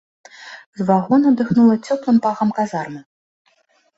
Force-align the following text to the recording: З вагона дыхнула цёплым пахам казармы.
З 0.79 0.85
вагона 0.87 1.33
дыхнула 1.41 1.75
цёплым 1.87 2.17
пахам 2.23 2.49
казармы. 2.61 3.01